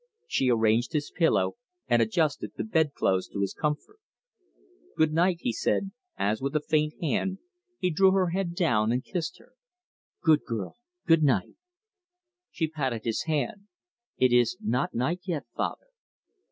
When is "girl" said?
10.43-10.77